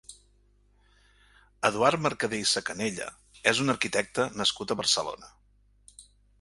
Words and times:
Eduard 1.69 2.01
Mercader 2.07 2.41
i 2.45 2.49
Sacanella 2.53 3.11
és 3.53 3.63
un 3.67 3.77
arquitecte 3.77 4.29
nascut 4.43 4.77
a 4.77 4.81
Barcelona. 4.83 5.35